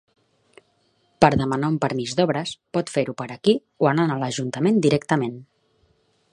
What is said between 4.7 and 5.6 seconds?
directament.